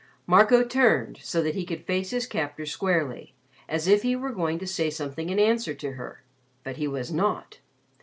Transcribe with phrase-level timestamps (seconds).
[0.25, 3.35] Marco turned so that he could face his captor squarely
[3.69, 6.23] as if he were going to say something in answer to her.
[6.63, 7.59] But he was not.